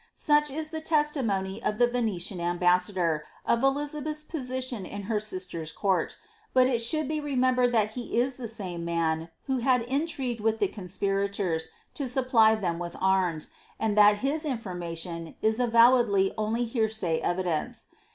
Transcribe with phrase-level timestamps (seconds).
[0.17, 6.17] Such is the testimony of the Venetian ambassador, of Elizabeth's position in her sistcr^s court,
[6.55, 10.57] but it should be remembered that he is the same man, who had intrigued with
[10.57, 17.19] the conspirators to supply them with arms, and that his information is avowedly only hearsay
[17.19, 17.85] evidence.